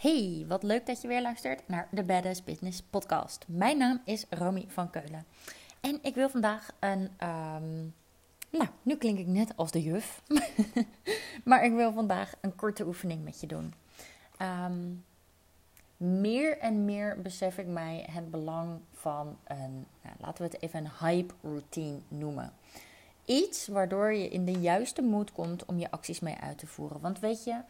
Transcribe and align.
Hey, 0.00 0.44
wat 0.48 0.62
leuk 0.62 0.86
dat 0.86 1.00
je 1.00 1.08
weer 1.08 1.22
luistert 1.22 1.68
naar 1.68 1.88
de 1.90 2.02
Badass 2.02 2.44
Business 2.44 2.82
Podcast. 2.82 3.44
Mijn 3.48 3.78
naam 3.78 4.00
is 4.04 4.24
Romy 4.30 4.64
van 4.68 4.90
Keulen. 4.90 5.24
En 5.80 5.98
ik 6.02 6.14
wil 6.14 6.28
vandaag 6.28 6.70
een. 6.78 7.10
ehm, 7.16 7.78
nou, 8.50 8.68
nu 8.82 8.96
klink 8.96 9.18
ik 9.18 9.26
net 9.26 9.56
als 9.56 9.70
de 9.70 9.82
juf. 9.82 10.22
maar 11.44 11.64
ik 11.64 11.72
wil 11.72 11.92
vandaag 11.92 12.32
een 12.40 12.56
korte 12.56 12.86
oefening 12.86 13.24
met 13.24 13.40
je 13.40 13.46
doen. 13.46 13.74
Ehm, 14.36 14.88
meer 15.96 16.58
en 16.58 16.84
meer 16.84 17.22
besef 17.22 17.58
ik 17.58 17.66
mij 17.66 18.06
het 18.10 18.30
belang 18.30 18.80
van 18.92 19.38
een. 19.44 19.86
Nou, 20.02 20.16
laten 20.18 20.44
we 20.44 20.50
het 20.52 20.62
even 20.62 20.84
een 20.84 20.90
hype 21.00 21.34
routine 21.42 21.98
noemen. 22.08 22.52
Iets 23.24 23.66
waardoor 23.66 24.12
je 24.12 24.28
in 24.28 24.44
de 24.44 24.60
juiste 24.60 25.02
moed 25.02 25.32
komt 25.32 25.64
om 25.64 25.78
je 25.78 25.90
acties 25.90 26.20
mee 26.20 26.36
uit 26.40 26.58
te 26.58 26.66
voeren. 26.66 27.00
Want 27.00 27.18
weet 27.18 27.44
je 27.44 27.60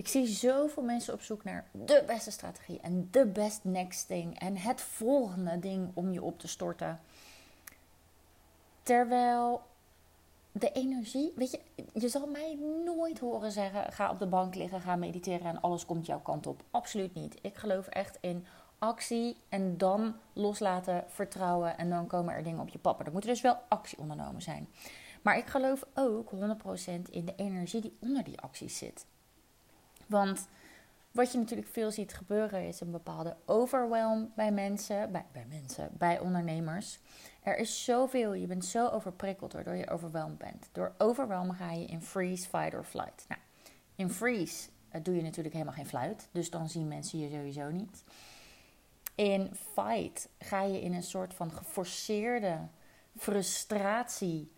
ik 0.00 0.08
zie 0.08 0.26
zoveel 0.26 0.82
mensen 0.82 1.14
op 1.14 1.20
zoek 1.20 1.44
naar 1.44 1.68
de 1.72 2.04
beste 2.06 2.30
strategie 2.30 2.80
en 2.80 3.08
de 3.10 3.26
best 3.26 3.64
next 3.64 4.06
thing 4.06 4.38
en 4.38 4.56
het 4.56 4.80
volgende 4.80 5.58
ding 5.58 5.90
om 5.94 6.12
je 6.12 6.22
op 6.22 6.38
te 6.38 6.48
storten. 6.48 7.00
Terwijl 8.82 9.62
de 10.52 10.72
energie, 10.72 11.32
weet 11.36 11.50
je, 11.50 11.60
je 11.92 12.08
zal 12.08 12.26
mij 12.26 12.58
nooit 12.84 13.18
horen 13.18 13.52
zeggen: 13.52 13.92
ga 13.92 14.10
op 14.10 14.18
de 14.18 14.26
bank 14.26 14.54
liggen, 14.54 14.80
ga 14.80 14.96
mediteren 14.96 15.46
en 15.46 15.60
alles 15.60 15.86
komt 15.86 16.06
jouw 16.06 16.20
kant 16.20 16.46
op. 16.46 16.62
Absoluut 16.70 17.14
niet. 17.14 17.38
Ik 17.42 17.56
geloof 17.56 17.86
echt 17.86 18.18
in 18.20 18.46
actie 18.78 19.36
en 19.48 19.78
dan 19.78 20.14
loslaten, 20.32 21.04
vertrouwen 21.08 21.78
en 21.78 21.90
dan 21.90 22.06
komen 22.06 22.34
er 22.34 22.42
dingen 22.42 22.60
op 22.60 22.68
je 22.68 22.78
pad. 22.78 23.00
Er 23.00 23.12
moet 23.12 23.22
dus 23.22 23.40
wel 23.40 23.56
actie 23.68 23.98
ondernomen 23.98 24.42
zijn. 24.42 24.68
Maar 25.22 25.38
ik 25.38 25.46
geloof 25.46 25.84
ook 25.94 26.30
100% 26.30 26.36
in 27.10 27.24
de 27.24 27.34
energie 27.36 27.80
die 27.80 27.96
onder 28.00 28.24
die 28.24 28.40
acties 28.40 28.78
zit. 28.78 29.06
Want 30.10 30.48
wat 31.10 31.32
je 31.32 31.38
natuurlijk 31.38 31.68
veel 31.68 31.90
ziet 31.90 32.14
gebeuren 32.14 32.66
is 32.66 32.80
een 32.80 32.90
bepaalde 32.90 33.36
overwhelm 33.44 34.32
bij 34.36 34.52
mensen, 34.52 35.12
bij, 35.12 35.24
bij 35.32 35.46
mensen, 35.48 35.90
bij 35.92 36.18
ondernemers. 36.18 36.98
Er 37.42 37.58
is 37.58 37.84
zoveel, 37.84 38.32
je 38.32 38.46
bent 38.46 38.64
zo 38.64 38.88
overprikkeld 38.88 39.52
waardoor 39.52 39.74
je 39.74 39.90
overweldigd 39.90 40.38
bent. 40.38 40.68
Door 40.72 40.94
overwhelm 40.98 41.52
ga 41.52 41.72
je 41.72 41.84
in 41.84 42.02
freeze, 42.02 42.48
fight 42.48 42.74
or 42.74 42.84
flight. 42.84 43.24
Nou, 43.28 43.40
in 43.94 44.10
freeze 44.10 44.68
eh, 44.88 45.00
doe 45.02 45.16
je 45.16 45.22
natuurlijk 45.22 45.54
helemaal 45.54 45.74
geen 45.74 45.86
fluit, 45.86 46.28
dus 46.32 46.50
dan 46.50 46.68
zien 46.68 46.88
mensen 46.88 47.18
je 47.18 47.30
sowieso 47.30 47.70
niet. 47.70 48.04
In 49.14 49.54
fight 49.72 50.28
ga 50.38 50.62
je 50.62 50.80
in 50.80 50.94
een 50.94 51.02
soort 51.02 51.34
van 51.34 51.52
geforceerde 51.52 52.58
frustratie 53.16 54.52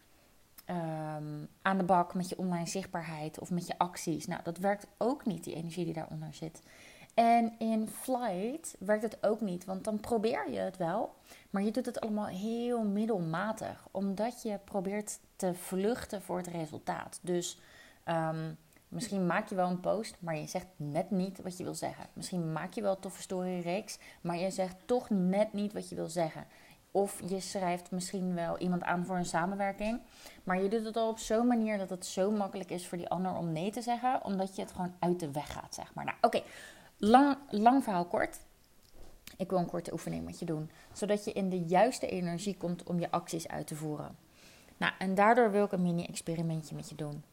um, 0.72 1.48
aan 1.62 1.78
de 1.78 1.84
bak 1.84 2.14
met 2.14 2.28
je 2.28 2.38
online 2.38 2.66
zichtbaarheid 2.66 3.38
of 3.38 3.50
met 3.50 3.66
je 3.66 3.78
acties. 3.78 4.26
Nou, 4.26 4.42
dat 4.42 4.58
werkt 4.58 4.86
ook 4.98 5.26
niet, 5.26 5.44
die 5.44 5.54
energie 5.54 5.84
die 5.84 5.94
daaronder 5.94 6.34
zit. 6.34 6.62
En 7.14 7.52
in 7.58 7.88
flight 7.88 8.76
werkt 8.78 9.02
het 9.02 9.18
ook 9.20 9.40
niet, 9.40 9.64
want 9.64 9.84
dan 9.84 10.00
probeer 10.00 10.50
je 10.50 10.58
het 10.58 10.76
wel, 10.76 11.14
maar 11.50 11.62
je 11.62 11.70
doet 11.70 11.86
het 11.86 12.00
allemaal 12.00 12.26
heel 12.26 12.84
middelmatig, 12.84 13.88
omdat 13.90 14.42
je 14.42 14.58
probeert 14.64 15.18
te 15.36 15.54
vluchten 15.54 16.22
voor 16.22 16.36
het 16.36 16.46
resultaat. 16.46 17.18
Dus 17.22 17.60
um, 18.08 18.56
misschien 18.88 19.26
maak 19.26 19.48
je 19.48 19.54
wel 19.54 19.70
een 19.70 19.80
post, 19.80 20.16
maar 20.18 20.36
je 20.36 20.46
zegt 20.46 20.66
net 20.76 21.10
niet 21.10 21.42
wat 21.42 21.56
je 21.56 21.64
wil 21.64 21.74
zeggen. 21.74 22.06
Misschien 22.12 22.52
maak 22.52 22.72
je 22.72 22.82
wel 22.82 22.94
een 22.94 23.00
toffe 23.00 23.22
storyreeks, 23.22 23.98
maar 24.20 24.36
je 24.36 24.50
zegt 24.50 24.76
toch 24.86 25.10
net 25.10 25.52
niet 25.52 25.72
wat 25.72 25.88
je 25.88 25.94
wil 25.94 26.08
zeggen. 26.08 26.46
Of 26.92 27.20
je 27.28 27.40
schrijft 27.40 27.90
misschien 27.90 28.34
wel 28.34 28.58
iemand 28.58 28.82
aan 28.82 29.04
voor 29.04 29.16
een 29.16 29.24
samenwerking. 29.24 30.00
Maar 30.44 30.62
je 30.62 30.68
doet 30.68 30.84
het 30.84 30.96
al 30.96 31.08
op 31.08 31.18
zo'n 31.18 31.46
manier 31.46 31.78
dat 31.78 31.90
het 31.90 32.06
zo 32.06 32.30
makkelijk 32.30 32.70
is 32.70 32.86
voor 32.86 32.98
die 32.98 33.08
ander 33.08 33.36
om 33.36 33.52
nee 33.52 33.70
te 33.70 33.82
zeggen. 33.82 34.24
Omdat 34.24 34.56
je 34.56 34.62
het 34.62 34.72
gewoon 34.72 34.94
uit 34.98 35.20
de 35.20 35.30
weg 35.30 35.52
gaat, 35.52 35.74
zeg 35.74 35.94
maar. 35.94 36.04
Nou, 36.04 36.16
oké. 36.20 36.42
Lang, 36.96 37.36
lang 37.48 37.82
verhaal 37.82 38.04
kort. 38.04 38.38
Ik 39.36 39.50
wil 39.50 39.58
een 39.58 39.66
korte 39.66 39.92
oefening 39.92 40.24
met 40.24 40.38
je 40.38 40.44
doen. 40.44 40.70
Zodat 40.92 41.24
je 41.24 41.32
in 41.32 41.48
de 41.48 41.60
juiste 41.60 42.06
energie 42.06 42.56
komt 42.56 42.82
om 42.82 42.98
je 42.98 43.10
acties 43.10 43.48
uit 43.48 43.66
te 43.66 43.76
voeren. 43.76 44.16
Nou, 44.76 44.92
en 44.98 45.14
daardoor 45.14 45.50
wil 45.50 45.64
ik 45.64 45.72
een 45.72 45.82
mini-experimentje 45.82 46.74
met 46.74 46.88
je 46.88 46.94
doen. 46.94 47.24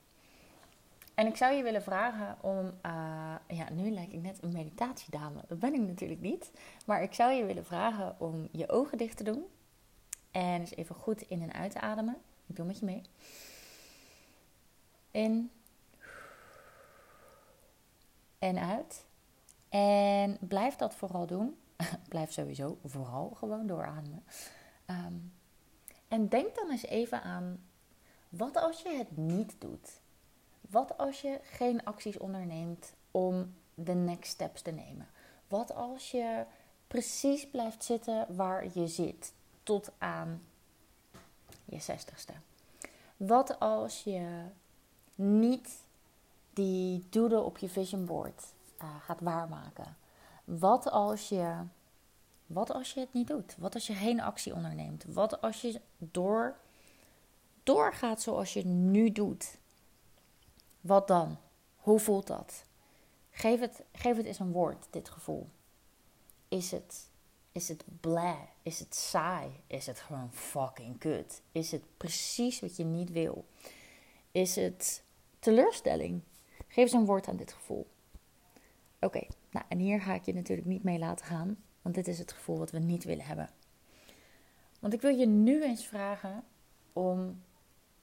En 1.20 1.28
ik 1.28 1.38
zou 1.38 1.54
je 1.54 1.64
willen 1.64 1.84
vragen 1.84 2.38
om, 2.42 2.66
uh, 2.66 3.36
ja, 3.48 3.70
nu 3.72 3.92
lijk 3.92 4.12
ik 4.12 4.22
net 4.22 4.44
een 4.44 4.52
meditatiedame. 4.52 5.42
Dat 5.48 5.60
ben 5.60 5.74
ik 5.74 5.80
natuurlijk 5.80 6.22
niet. 6.22 6.52
Maar 6.86 7.04
ik 7.04 7.14
zou 7.14 7.32
je 7.32 7.46
willen 7.46 7.66
vragen 7.66 8.16
om 8.20 8.48
je 8.52 8.70
ogen 8.70 8.98
dicht 8.98 9.18
te 9.18 9.24
doen. 9.24 9.46
En 10.32 10.60
eens 10.60 10.76
even 10.76 10.96
goed 10.96 11.22
in 11.22 11.42
en 11.42 11.54
uit 11.54 11.72
te 11.72 11.80
ademen. 11.80 12.18
Ik 12.46 12.56
doe 12.56 12.66
met 12.66 12.80
je 12.80 12.86
mee. 12.86 13.02
In. 15.12 15.52
En 18.40 18.58
uit. 18.58 19.06
En 19.70 20.38
blijf 20.40 20.76
dat 20.76 20.96
vooral 20.96 21.26
doen. 21.26 21.58
blijf 22.10 22.32
sowieso 22.32 22.78
vooral 22.86 23.30
gewoon 23.30 23.68
doorademen. 23.68 24.24
Um, 24.88 25.34
en 26.08 26.30
denk 26.30 26.56
dan 26.56 26.72
eens 26.72 26.86
even 26.86 27.22
aan, 27.22 27.64
wat 28.30 28.58
als 28.58 28.82
je 28.82 28.90
het 28.90 29.18
niet 29.18 29.56
doet? 29.60 30.02
Wat 30.70 30.98
als 30.98 31.22
je 31.22 31.40
geen 31.44 31.84
acties 31.84 32.18
onderneemt 32.18 32.94
om 33.12 33.54
de 33.74 33.94
next 33.94 34.32
steps 34.32 34.62
te 34.62 34.72
nemen? 34.72 35.08
Wat 35.48 35.76
als 35.76 36.12
je 36.12 36.46
precies 36.88 37.48
blijft 37.48 37.84
zitten 37.84 38.36
waar 38.36 38.68
je 38.74 38.88
zit 38.88 39.34
tot 39.64 39.92
aan 39.98 40.42
je 41.66 41.80
zestigste? 41.80 42.34
Wat 43.18 43.60
als 43.60 44.04
je 44.04 44.44
niet 45.16 45.84
die 46.54 47.06
doelen 47.10 47.46
op 47.46 47.58
je 47.58 47.70
vision 47.70 48.06
board 48.06 48.44
uh, 48.82 48.96
gaat 49.02 49.22
waarmaken? 49.22 49.98
Wat 50.44 50.92
als 50.92 51.30
je 51.30 51.64
wat 52.50 52.72
als 52.74 52.94
je 52.94 53.00
het 53.00 53.14
niet 53.14 53.28
doet? 53.28 53.56
Wat 53.58 53.74
als 53.74 53.88
je 53.88 53.94
geen 53.94 54.22
actie 54.22 54.54
onderneemt? 54.54 55.06
Wat 55.08 55.42
als 55.42 55.62
je 55.62 55.82
door, 55.98 56.56
doorgaat 57.64 58.22
zoals 58.22 58.54
je 58.54 58.66
nu 58.66 59.12
doet? 59.12 59.58
Wat 60.82 61.08
dan? 61.08 61.38
Hoe 61.76 62.00
voelt 62.00 62.28
dat? 62.28 62.64
Geef 63.32 63.60
het, 63.60 63.84
geef 63.92 64.18
het 64.18 64.26
eens 64.26 64.40
een 64.40 64.52
woord, 64.52 64.88
dit 64.90 65.10
gevoel. 65.10 65.48
Is 66.48 66.72
het, 66.72 67.10
is 67.52 67.68
het? 67.68 67.84
Is 68.64 68.80
het 68.80 68.96
saai? 68.96 69.50
Is 69.68 69.86
het 69.86 70.00
gewoon 70.00 70.34
fucking 70.34 70.98
kut? 70.98 71.42
Is 71.52 71.72
het 71.72 71.84
precies 71.98 72.60
wat 72.60 72.76
je 72.76 72.84
niet 72.84 73.12
wil? 73.12 73.46
Is 74.32 74.56
het 74.56 75.04
teleurstelling? 75.40 76.22
Geef 76.68 76.84
eens 76.84 76.92
een 76.92 77.06
woord 77.06 77.28
aan 77.28 77.38
dit 77.38 77.54
gevoel. 77.54 77.88
Oké, 79.00 79.28
nou 79.52 79.66
en 79.70 79.78
hier 79.78 80.02
ga 80.02 80.14
ik 80.14 80.26
je 80.26 80.34
natuurlijk 80.34 80.68
niet 80.68 80.84
mee 80.84 81.00
laten 81.00 81.26
gaan, 81.26 81.64
want 81.82 81.96
dit 81.96 82.08
is 82.08 82.20
het 82.20 82.32
gevoel 82.32 82.58
wat 82.58 82.72
we 82.72 82.80
niet 82.80 83.04
willen 83.04 83.26
hebben. 83.26 83.50
Want 84.80 84.94
ik 84.94 85.02
wil 85.02 85.16
je 85.16 85.26
nu 85.26 85.64
eens 85.64 85.86
vragen 85.86 86.44
om 86.94 87.44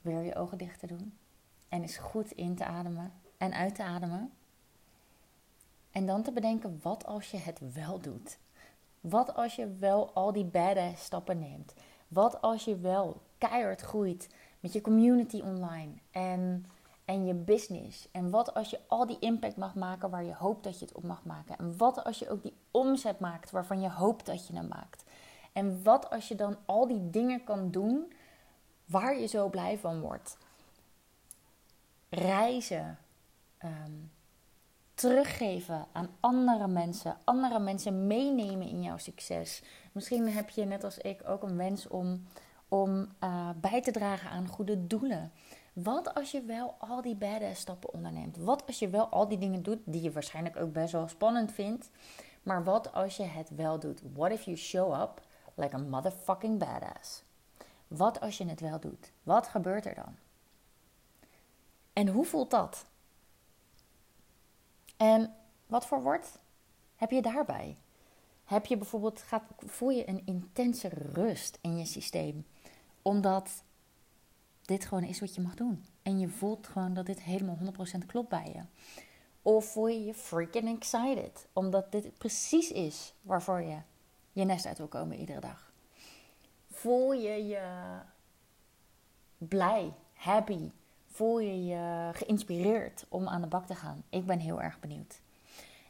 weer 0.01 0.21
je 0.21 0.35
ogen 0.35 0.57
dicht 0.57 0.79
te 0.79 0.87
doen 0.87 1.17
en 1.69 1.81
eens 1.81 1.97
goed 1.97 2.31
in 2.31 2.55
te 2.55 2.65
ademen 2.65 3.13
en 3.37 3.53
uit 3.53 3.75
te 3.75 3.83
ademen. 3.83 4.31
En 5.91 6.05
dan 6.05 6.23
te 6.23 6.31
bedenken, 6.31 6.79
wat 6.81 7.05
als 7.05 7.31
je 7.31 7.37
het 7.37 7.73
wel 7.73 7.99
doet? 7.99 8.37
Wat 9.01 9.35
als 9.35 9.55
je 9.55 9.75
wel 9.79 10.13
al 10.13 10.33
die 10.33 10.45
badass 10.45 11.03
stappen 11.03 11.39
neemt? 11.39 11.73
Wat 12.07 12.41
als 12.41 12.65
je 12.65 12.77
wel 12.77 13.21
keihard 13.37 13.81
groeit 13.81 14.29
met 14.59 14.73
je 14.73 14.81
community 14.81 15.41
online 15.41 15.91
en, 16.11 16.65
en 17.05 17.25
je 17.25 17.33
business? 17.33 18.07
En 18.11 18.29
wat 18.29 18.53
als 18.53 18.69
je 18.69 18.79
al 18.87 19.05
die 19.05 19.19
impact 19.19 19.57
mag 19.57 19.75
maken 19.75 20.09
waar 20.09 20.23
je 20.23 20.35
hoopt 20.35 20.63
dat 20.63 20.79
je 20.79 20.85
het 20.85 20.95
op 20.95 21.03
mag 21.03 21.23
maken? 21.23 21.57
En 21.57 21.77
wat 21.77 22.03
als 22.03 22.19
je 22.19 22.29
ook 22.29 22.43
die 22.43 22.53
omzet 22.71 23.19
maakt 23.19 23.51
waarvan 23.51 23.81
je 23.81 23.89
hoopt 23.89 24.25
dat 24.25 24.47
je 24.47 24.53
hem 24.53 24.67
maakt? 24.67 25.03
En 25.53 25.83
wat 25.83 26.09
als 26.09 26.27
je 26.27 26.35
dan 26.35 26.57
al 26.65 26.87
die 26.87 27.09
dingen 27.09 27.43
kan 27.43 27.71
doen 27.71 28.13
waar 28.85 29.19
je 29.19 29.27
zo 29.27 29.49
blij 29.49 29.77
van 29.77 29.99
wordt? 29.99 30.37
Reizen, 32.09 32.97
ehm, 33.57 33.91
teruggeven 34.93 35.87
aan 35.91 36.09
andere 36.19 36.67
mensen, 36.67 37.17
andere 37.23 37.59
mensen 37.59 38.07
meenemen 38.07 38.67
in 38.67 38.81
jouw 38.81 38.97
succes. 38.97 39.63
Misschien 39.91 40.29
heb 40.29 40.49
je 40.49 40.65
net 40.65 40.83
als 40.83 40.97
ik 40.97 41.21
ook 41.25 41.43
een 41.43 41.57
wens 41.57 41.87
om, 41.87 42.23
om 42.67 43.07
uh, 43.23 43.49
bij 43.55 43.81
te 43.81 43.91
dragen 43.91 44.29
aan 44.29 44.47
goede 44.47 44.87
doelen. 44.87 45.31
Wat 45.73 46.13
als 46.13 46.31
je 46.31 46.41
wel 46.41 46.75
al 46.79 47.01
die 47.01 47.15
badass 47.15 47.61
stappen 47.61 47.93
onderneemt? 47.93 48.37
Wat 48.37 48.63
als 48.67 48.79
je 48.79 48.89
wel 48.89 49.07
al 49.07 49.27
die 49.27 49.37
dingen 49.37 49.63
doet 49.63 49.79
die 49.85 50.01
je 50.01 50.11
waarschijnlijk 50.11 50.57
ook 50.57 50.73
best 50.73 50.91
wel 50.91 51.07
spannend 51.07 51.51
vindt? 51.51 51.89
Maar 52.43 52.63
wat 52.63 52.93
als 52.93 53.17
je 53.17 53.23
het 53.23 53.49
wel 53.49 53.79
doet? 53.79 54.01
What 54.13 54.31
if 54.31 54.43
you 54.43 54.57
show 54.57 55.01
up 55.01 55.21
like 55.55 55.75
a 55.75 55.79
motherfucking 55.79 56.59
badass? 56.59 57.23
Wat 57.87 58.19
als 58.19 58.37
je 58.37 58.45
het 58.45 58.59
wel 58.59 58.79
doet? 58.79 59.11
Wat 59.23 59.47
gebeurt 59.47 59.85
er 59.85 59.95
dan? 59.95 60.15
En 61.97 62.07
hoe 62.07 62.25
voelt 62.25 62.51
dat? 62.51 62.85
En 64.97 65.35
wat 65.67 65.85
voor 65.85 66.01
woord 66.01 66.27
heb 66.95 67.11
je 67.11 67.21
daarbij? 67.21 67.77
Heb 68.43 68.65
je 68.65 68.77
bijvoorbeeld, 68.77 69.21
gaat, 69.21 69.43
voel 69.57 69.89
je 69.89 70.09
een 70.09 70.21
intense 70.25 70.87
rust 70.87 71.57
in 71.61 71.77
je 71.77 71.85
systeem? 71.85 72.45
Omdat 73.01 73.63
dit 74.61 74.85
gewoon 74.85 75.03
is 75.03 75.19
wat 75.19 75.35
je 75.35 75.41
mag 75.41 75.55
doen. 75.55 75.85
En 76.01 76.19
je 76.19 76.27
voelt 76.27 76.67
gewoon 76.67 76.93
dat 76.93 77.05
dit 77.05 77.21
helemaal 77.21 77.57
100% 78.01 78.05
klopt 78.05 78.29
bij 78.29 78.51
je. 78.53 78.61
Of 79.41 79.65
voel 79.65 79.87
je 79.87 80.05
je 80.05 80.13
freaking 80.13 80.75
excited? 80.75 81.47
Omdat 81.53 81.91
dit 81.91 82.17
precies 82.17 82.71
is 82.71 83.13
waarvoor 83.21 83.61
je 83.61 83.77
je 84.31 84.43
nest 84.43 84.65
uit 84.65 84.77
wil 84.77 84.87
komen 84.87 85.19
iedere 85.19 85.39
dag. 85.39 85.71
Voel 86.71 87.13
je 87.13 87.45
je 87.45 87.99
blij, 89.37 89.93
happy? 90.13 90.71
Voel 91.17 91.39
je 91.39 91.65
je 91.65 92.09
geïnspireerd 92.13 93.05
om 93.09 93.27
aan 93.27 93.41
de 93.41 93.47
bak 93.47 93.65
te 93.65 93.75
gaan? 93.75 94.03
Ik 94.09 94.25
ben 94.25 94.39
heel 94.39 94.61
erg 94.61 94.79
benieuwd. 94.79 95.21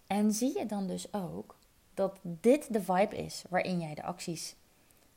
En 0.07 0.31
zie 0.31 0.57
je 0.57 0.65
dan 0.65 0.88
dus 0.88 1.13
ook 1.13 1.56
dat 1.94 2.19
dit 2.21 2.74
de 2.74 2.81
vibe 2.81 3.18
is 3.18 3.44
waarin 3.50 3.79
jij 3.79 3.95
de 3.95 4.03
acties 4.03 4.56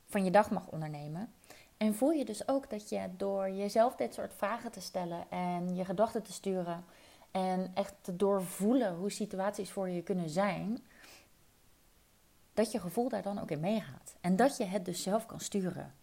van 0.06 0.24
je 0.24 0.30
dag 0.30 0.50
mag 0.50 0.68
ondernemen? 0.68 1.32
En 1.76 1.94
voel 1.94 2.10
je 2.10 2.24
dus 2.24 2.48
ook 2.48 2.70
dat 2.70 2.88
je 2.88 3.08
door 3.16 3.50
jezelf 3.50 3.96
dit 3.96 4.14
soort 4.14 4.34
vragen 4.34 4.70
te 4.70 4.80
stellen 4.80 5.30
en 5.30 5.74
je 5.74 5.84
gedachten 5.84 6.22
te 6.22 6.32
sturen 6.32 6.84
en 7.30 7.70
echt 7.74 7.94
te 8.00 8.16
doorvoelen 8.16 8.94
hoe 8.94 9.10
situaties 9.10 9.70
voor 9.70 9.88
je 9.88 10.02
kunnen 10.02 10.30
zijn, 10.30 10.78
dat 12.54 12.72
je 12.72 12.80
gevoel 12.80 13.08
daar 13.08 13.22
dan 13.22 13.40
ook 13.40 13.50
in 13.50 13.60
meegaat. 13.60 14.14
En 14.20 14.36
dat 14.36 14.56
je 14.56 14.64
het 14.64 14.84
dus 14.84 15.02
zelf 15.02 15.26
kan 15.26 15.40
sturen. 15.40 15.94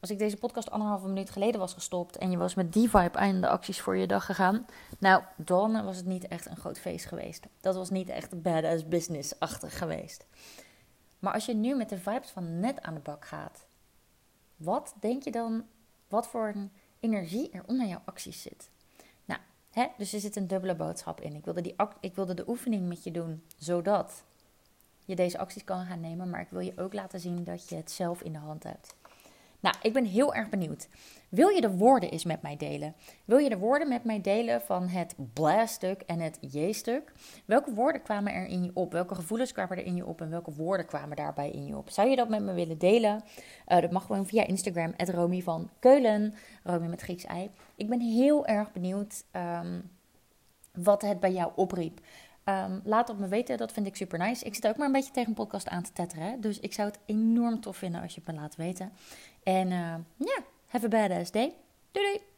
Als 0.00 0.10
ik 0.10 0.18
deze 0.18 0.36
podcast 0.36 0.70
anderhalve 0.70 1.06
minuut 1.06 1.30
geleden 1.30 1.60
was 1.60 1.72
gestopt 1.72 2.16
en 2.16 2.30
je 2.30 2.36
was 2.36 2.54
met 2.54 2.72
die 2.72 2.90
vibe 2.90 3.18
aan 3.18 3.40
de 3.40 3.48
acties 3.48 3.80
voor 3.80 3.96
je 3.96 4.06
dag 4.06 4.24
gegaan, 4.24 4.66
nou, 4.98 5.22
dan 5.36 5.84
was 5.84 5.96
het 5.96 6.06
niet 6.06 6.28
echt 6.28 6.46
een 6.46 6.56
groot 6.56 6.78
feest 6.78 7.06
geweest. 7.06 7.46
Dat 7.60 7.74
was 7.74 7.90
niet 7.90 8.08
echt 8.08 8.42
badass 8.42 8.88
business-achtig 8.88 9.78
geweest. 9.78 10.26
Maar 11.18 11.32
als 11.32 11.46
je 11.46 11.54
nu 11.54 11.74
met 11.74 11.88
de 11.88 11.98
vibes 11.98 12.30
van 12.30 12.60
net 12.60 12.82
aan 12.82 12.94
de 12.94 13.00
bak 13.00 13.24
gaat, 13.24 13.66
wat 14.56 14.94
denk 15.00 15.22
je 15.22 15.30
dan, 15.30 15.64
wat 16.08 16.28
voor 16.28 16.54
energie 17.00 17.50
er 17.50 17.62
onder 17.66 17.86
jouw 17.86 18.02
acties 18.04 18.42
zit? 18.42 18.70
Nou, 19.24 19.40
hè, 19.70 19.86
dus 19.96 20.12
er 20.12 20.20
zit 20.20 20.36
een 20.36 20.46
dubbele 20.46 20.74
boodschap 20.74 21.20
in. 21.20 21.34
Ik 21.34 21.44
wilde, 21.44 21.60
die, 21.60 21.74
ik 22.00 22.14
wilde 22.14 22.34
de 22.34 22.48
oefening 22.48 22.88
met 22.88 23.04
je 23.04 23.10
doen, 23.10 23.42
zodat 23.56 24.22
je 25.04 25.16
deze 25.16 25.38
acties 25.38 25.64
kan 25.64 25.86
gaan 25.86 26.00
nemen. 26.00 26.30
Maar 26.30 26.40
ik 26.40 26.50
wil 26.50 26.60
je 26.60 26.72
ook 26.76 26.92
laten 26.92 27.20
zien 27.20 27.44
dat 27.44 27.68
je 27.68 27.76
het 27.76 27.90
zelf 27.90 28.22
in 28.22 28.32
de 28.32 28.38
hand 28.38 28.62
hebt. 28.62 28.94
Nou, 29.60 29.76
ik 29.82 29.92
ben 29.92 30.04
heel 30.04 30.34
erg 30.34 30.48
benieuwd. 30.48 30.88
Wil 31.28 31.48
je 31.48 31.60
de 31.60 31.76
woorden 31.76 32.10
eens 32.10 32.24
met 32.24 32.42
mij 32.42 32.56
delen? 32.56 32.94
Wil 33.24 33.38
je 33.38 33.48
de 33.48 33.58
woorden 33.58 33.88
met 33.88 34.04
mij 34.04 34.20
delen 34.20 34.62
van 34.62 34.88
het 34.88 35.14
bla-stuk 35.32 36.00
en 36.00 36.20
het 36.20 36.38
j-stuk? 36.40 37.12
Welke 37.44 37.74
woorden 37.74 38.02
kwamen 38.02 38.32
er 38.32 38.46
in 38.46 38.64
je 38.64 38.70
op? 38.74 38.92
Welke 38.92 39.14
gevoelens 39.14 39.52
kwamen 39.52 39.76
er 39.76 39.84
in 39.84 39.96
je 39.96 40.06
op? 40.06 40.20
En 40.20 40.30
welke 40.30 40.52
woorden 40.52 40.86
kwamen 40.86 41.16
daarbij 41.16 41.50
in 41.50 41.66
je 41.66 41.76
op? 41.76 41.90
Zou 41.90 42.08
je 42.08 42.16
dat 42.16 42.28
met 42.28 42.42
me 42.42 42.52
willen 42.52 42.78
delen? 42.78 43.22
Uh, 43.68 43.80
dat 43.80 43.90
mag 43.90 44.06
gewoon 44.06 44.26
via 44.26 44.46
Instagram, 44.46 44.94
Romy 44.96 45.42
van 45.42 45.70
Keulen. 45.78 46.34
Met 46.80 47.00
Grieks 47.00 47.24
ei. 47.24 47.50
Ik 47.76 47.88
ben 47.88 48.00
heel 48.00 48.46
erg 48.46 48.72
benieuwd 48.72 49.24
um, 49.32 49.90
wat 50.72 51.02
het 51.02 51.20
bij 51.20 51.32
jou 51.32 51.52
opriep. 51.54 52.00
Um, 52.44 52.80
laat 52.84 53.08
het 53.08 53.18
me 53.18 53.28
weten, 53.28 53.56
dat 53.56 53.72
vind 53.72 53.86
ik 53.86 53.96
super 53.96 54.18
nice. 54.18 54.44
Ik 54.44 54.54
zit 54.54 54.66
ook 54.66 54.76
maar 54.76 54.86
een 54.86 54.92
beetje 54.92 55.12
tegen 55.12 55.28
een 55.28 55.34
podcast 55.34 55.68
aan 55.68 55.82
te 55.82 55.92
tetteren. 55.92 56.40
Dus 56.40 56.60
ik 56.60 56.72
zou 56.72 56.88
het 56.88 56.98
enorm 57.06 57.60
tof 57.60 57.76
vinden 57.76 58.02
als 58.02 58.14
je 58.14 58.20
het 58.24 58.34
me 58.34 58.40
laat 58.40 58.56
weten. 58.56 58.92
En 59.48 59.72
uh, 59.72 60.26
ja, 60.28 60.42
have 60.74 60.86
a 60.86 60.88
badass 60.88 61.30
day. 61.30 61.54
Doei 61.92 62.04
doei! 62.04 62.37